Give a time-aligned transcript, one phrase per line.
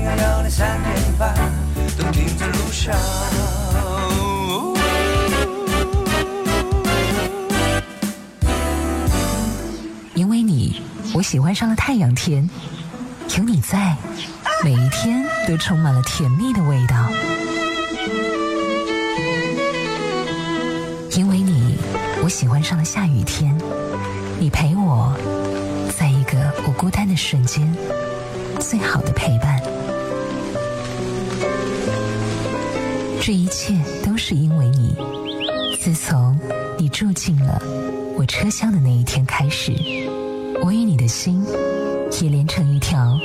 [0.00, 1.34] 向前，平安要你三点半，
[1.98, 2.94] 都停在路上。
[10.14, 10.82] 因为你，
[11.14, 12.48] 我喜欢上了太阳天。
[13.36, 13.96] 有你在，
[14.64, 16.96] 每一天都充满了甜蜜的味道。
[21.16, 21.76] 因为你，
[22.22, 23.56] 我喜欢上了下雨天。
[24.38, 25.16] 你陪我，
[25.96, 27.72] 在一个我孤单的瞬间，
[28.58, 29.59] 最好的陪伴。
[33.30, 34.92] 这一切都是因为你。
[35.80, 36.36] 自从
[36.76, 37.62] 你住进了
[38.18, 39.72] 我车厢的那一天开始，
[40.64, 41.46] 我与你的心
[42.20, 43.16] 也连成一条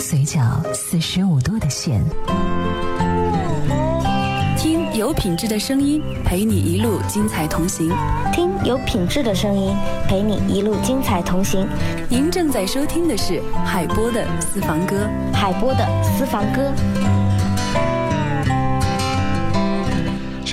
[0.00, 0.40] 随角
[0.74, 2.02] 四十五度的线。
[4.58, 7.88] 听有品质的声音，陪你一路精彩同行。
[8.32, 9.72] 听有品质的声音，
[10.08, 11.68] 陪你一路精彩同行。
[12.08, 16.72] 您正在收听的是海波的私房歌，海波的私房歌。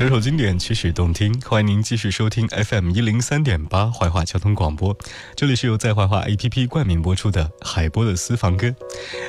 [0.03, 4.93] 首首经典，曲曲动听，欢迎您继续收听 FM 一零三点八怀化交通广播。
[5.33, 8.75] 这里是由在怀化 APP 冠名播出的海波的私房歌。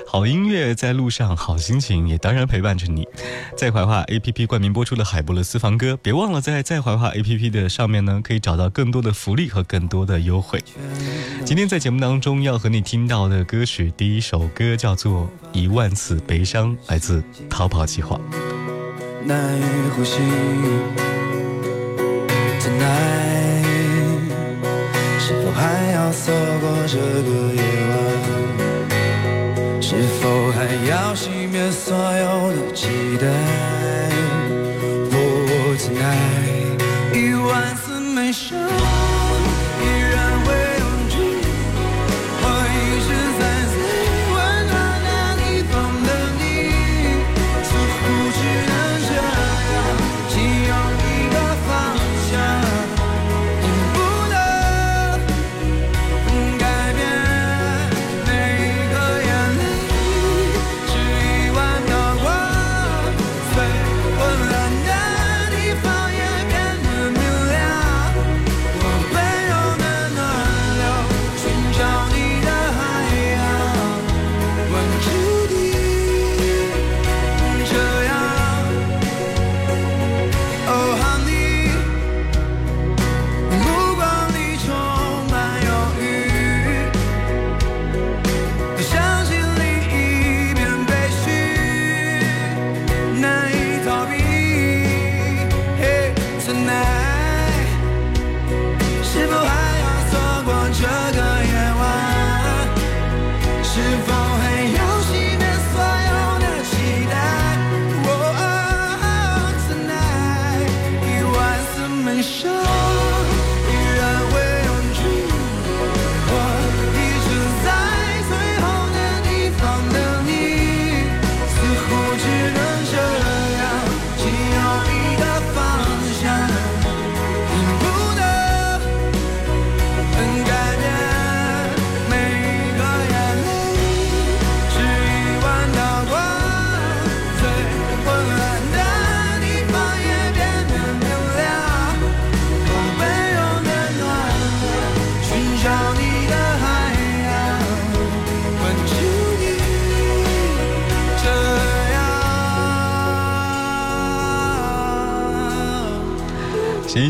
[0.05, 3.07] 好音乐在路上，好心情也当然陪伴着你。
[3.57, 10.61] 在怀化 APP 冠名播出的海波的私房歌，别忘了在在怀化 APP 的上面呢，可以找到更多的福利和更多的优惠。
[11.45, 18.19] 今天在节目当中要和你听到的歌曲，第一首歌叫做《一万次悲伤》，来自逃跑计划。
[19.27, 19.63] 难以
[19.97, 20.21] 呼吸
[22.61, 23.65] ，Tonight，
[25.19, 27.93] 是否还要错过这个夜晚？
[29.81, 30.23] 是否
[30.53, 33.27] 还要熄灭所有的期待
[35.11, 36.77] ？Oh tonight，
[37.15, 38.59] 一万次没伤。
[39.81, 39.83] 依
[40.13, 40.49] 然会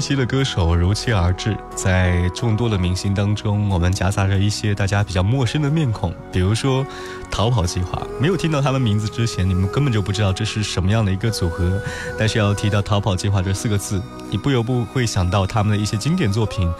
[0.04, 6.84] 期的歌手如期而至，在众多的明星当中，我们夹杂着一些大家比较陌生的面孔，比如说
[7.30, 8.02] 逃跑计划。
[8.20, 11.80] 没有听到他们名字之前，你们根本就不知道这是什么样的一个组合。
[12.18, 13.98] 但是要提到逃跑计划这四个字，
[14.28, 16.68] 你不由不会想到他们的一些经典作品，《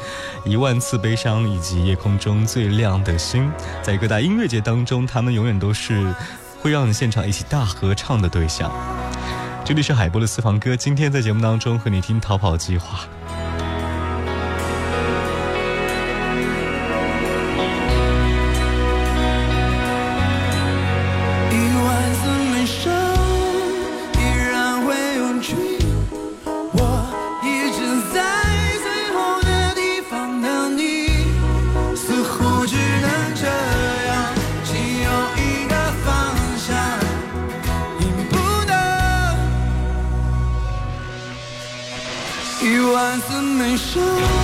[0.45, 3.47] 一万次悲伤》以及《夜空中最亮的星》。
[3.83, 6.15] 在各大音乐节当中，他们永远都是
[6.61, 8.71] 会让你现场一起大合唱的对象。
[9.65, 12.99] 这里是海波的私房歌，今天在节目当中和你听《逃跑计划》。
[43.17, 44.44] 我一直在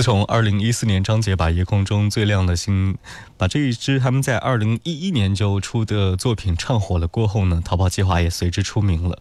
[0.00, 2.94] 自从二零一四年张杰把《夜空中最亮的星》
[3.36, 9.18] 把这一支他们在二零一一年就出的作品唱火了过后呢，逃跑计划也随之出名了。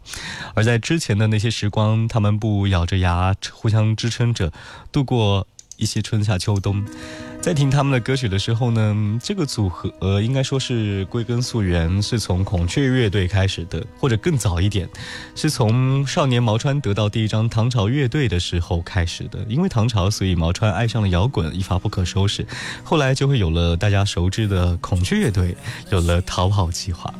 [0.53, 4.53] 而在之前的那些时光，他们不咬着牙互相支撑着
[4.89, 5.45] 度过
[5.79, 6.85] 一些春夏秋冬。
[7.41, 14.87] 在听他们的歌曲的时候呢，这个组合呃应该说是归根溯源，是从孔雀乐队开始的，或者更早一点，
[15.35, 19.39] 是从少年毛川得到第一张唐朝乐队的时候开始的。
[19.47, 22.45] 因为唐朝，所以毛川爱上了摇滚，一发不可收拾。
[22.83, 25.55] 后来就会有了大家熟知的孔雀乐队，
[25.91, 27.13] 有了逃跑计划。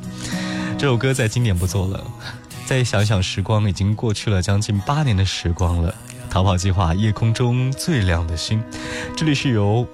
[0.78, 2.04] 这首歌在经典不做了。
[2.66, 5.96] 再想想时光，已经过去了将近八年的时光了。
[6.30, 8.64] 逃跑计划，夜空中最亮的星。
[9.18, 9.88] 这里是由。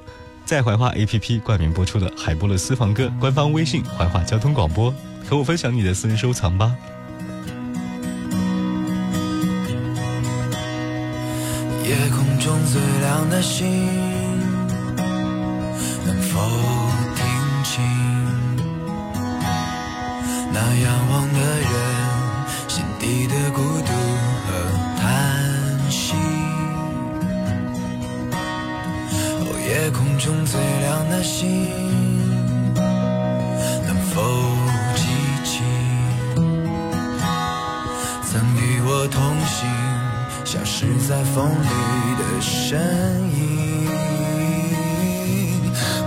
[0.45, 4.93] 在怀化 APP 冠名播出的海波的私房歌，官方微信怀化交通广播，
[5.27, 6.75] 和我分享你的私人收藏吧。
[11.83, 13.65] 夜空中最亮的星，
[16.05, 16.39] 能否
[17.15, 17.25] 听
[17.63, 17.83] 清
[20.53, 21.71] 那仰望的人
[22.67, 23.81] 心底的孤
[30.25, 31.69] 中最亮的星，
[33.85, 34.19] 能否
[34.95, 35.03] 记
[35.43, 35.61] 起
[38.23, 39.69] 曾与我同行、
[40.43, 41.69] 消失在风里
[42.17, 42.81] 的身
[43.37, 43.85] 影？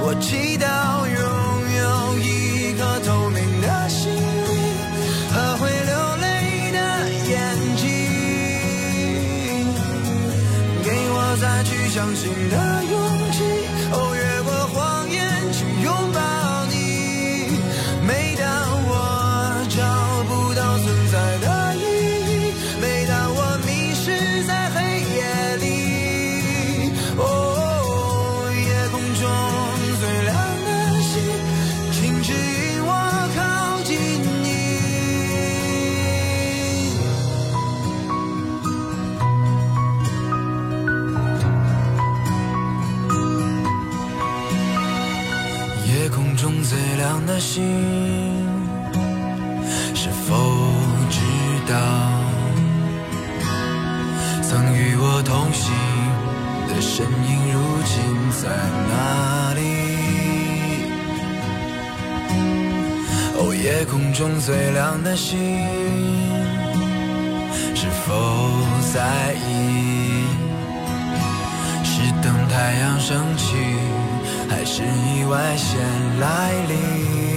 [0.00, 0.66] 我祈祷
[1.06, 1.16] 拥
[1.78, 4.18] 有一颗透明的心灵
[5.30, 6.26] 和会流泪
[6.72, 6.78] 的
[7.30, 7.86] 眼睛，
[10.82, 12.77] 给我再去相信的
[57.28, 57.94] 影，如今
[58.42, 58.48] 在
[58.88, 59.60] 哪里？
[63.36, 65.38] 哦，夜空中最亮的星，
[67.74, 68.08] 是否
[68.92, 69.46] 在意？
[71.84, 73.56] 是等太阳升起？
[74.50, 75.78] 还是意外先
[76.18, 77.27] 来临。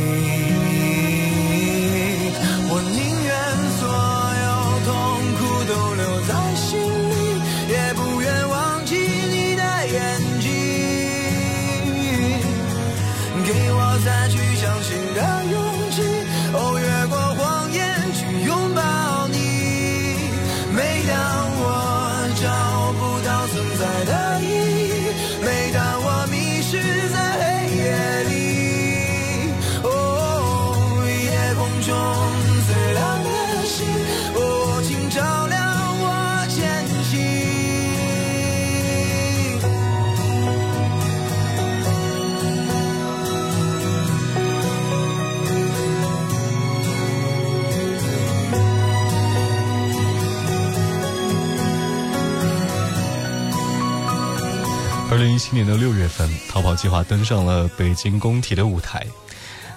[55.21, 59.05] 零一七年的六月份，逃跑计划登上了北京工体的舞台。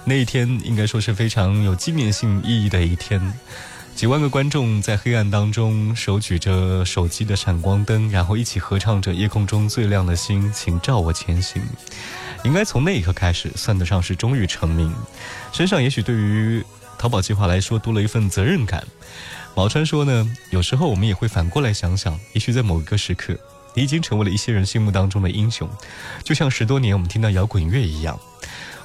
[0.03, 3.21] 那一天应该说是非常有纪念性意义的一天。
[3.95, 11.61] 几万个观众在黑暗当中，手举着手机的闪光灯，然后一起合唱着《夜空中最亮的星，请照我前行》。
[12.43, 14.91] 应该从那一刻开始，算得上是终于成名。
[15.53, 16.63] 身上也许对于
[16.97, 18.83] 逃跑计划来说多了一份责任感。
[19.53, 23.37] 毛川说呢，有时候我们也会反过来想想，也许在某一个时刻。
[23.75, 25.69] 你已经成为了一些人心目当中的英雄，
[26.23, 28.19] 就像十多年我们听到摇滚乐一样。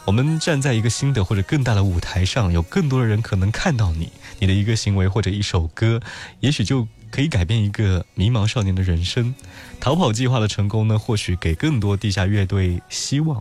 [0.06, 6.00] 我们站在一个新的或者更大的舞台上，有更多的人可能看到你，你的一个行为或者一首歌，
[6.40, 9.34] 也许就可以改变一个迷茫少年的人生。
[9.78, 13.40] 逃跑计划的成功呢，或许给更多地下乐队希望。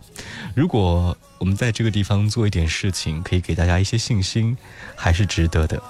[0.54, 4.56] 如果我们在这个地方做一点事情，可以给大家一些信心，
[4.94, 5.82] 还是值得的。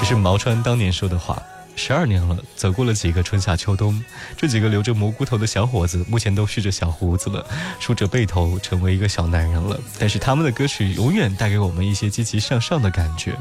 [0.00, 1.40] 这是毛川当年说的话。
[1.76, 4.02] 十二年了，走过了几个春夏秋冬，
[4.36, 7.46] 这几个留着蘑菇头的小伙子，目前都蓄着小胡子了，
[7.78, 9.78] 梳着背头，成为一个小男人了。
[9.98, 13.36] 但是他们的歌曲永远带给我们一些积极向上的感觉，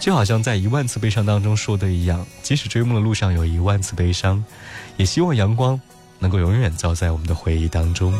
[0.00, 4.44] 就好像在一万次悲伤当中说的一样，即使追梦的路上有一万次悲伤，
[4.96, 5.80] 也希望阳光
[6.18, 8.12] 能够永远照在我们的回忆当中。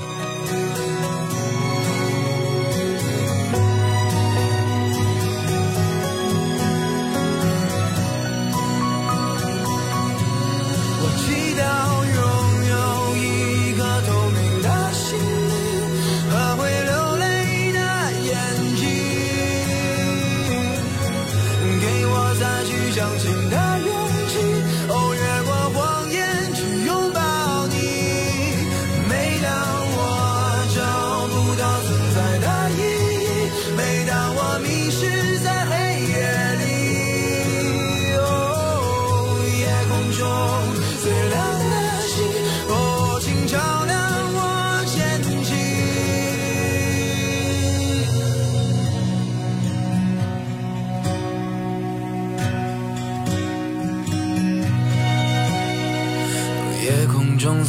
[22.90, 23.56] 相信的
[23.86, 24.09] 永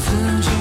[0.00, 0.59] 曾经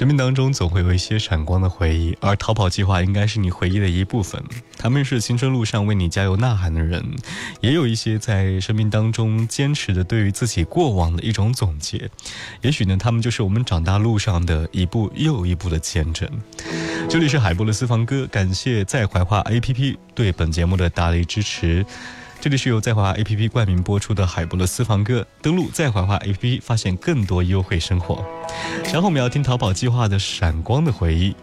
[0.00, 4.42] 生命当中总会有一些闪光的回忆，而逃跑计划应该是你回忆的一部分。
[4.78, 7.04] 他们是青春路上为你加油呐喊的人，
[7.60, 12.08] 也有一些在生命当中坚持的对于自己过往的一种总结。
[12.62, 16.26] 也许呢，他们就是我们长大路上的一步又一步的见证。
[17.06, 21.84] 这里是海波的私房歌，感谢在怀化 APP 对本节目的大力支持。
[22.42, 28.24] 这里是由在华 APP 冠名播出的海博的私房歌，登录在华 APP 发现更多优惠生活。
[28.84, 31.36] 然后我们要听淘宝计划的闪光的回忆。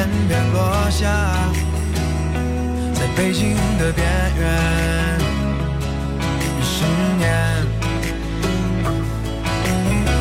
[0.00, 1.10] 天边落下，
[2.94, 4.02] 在北京的边
[4.38, 4.48] 缘，
[6.62, 6.84] 十
[7.18, 7.28] 年。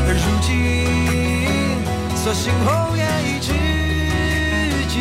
[0.06, 0.52] 而如今，
[2.18, 3.48] 所幸红颜已知
[4.90, 4.94] 己，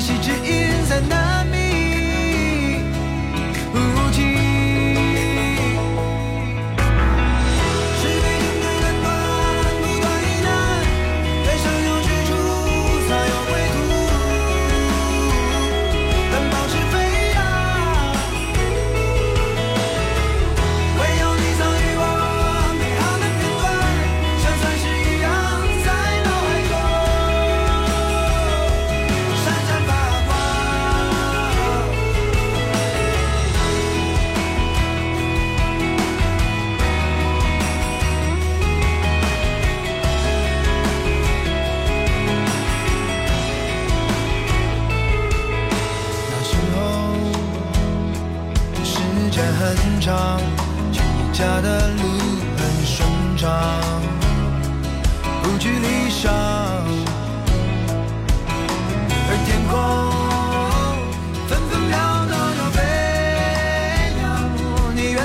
[0.00, 0.50] 惜只因
[0.88, 1.25] 在难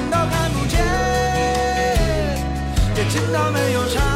[0.01, 0.79] 鸟，你远到看不见，
[2.95, 4.10] 也近到没有察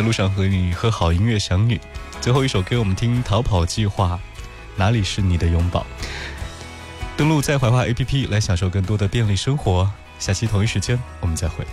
[0.00, 1.78] 在路上和你和好音乐相遇。
[2.22, 4.18] 最后一首给我们听《逃跑计划》，
[4.74, 5.84] 哪里是你的拥抱？
[7.18, 9.92] 登录在怀化 APP 来享受更多的便利生活。
[10.18, 11.66] 下期同一时间我们再会。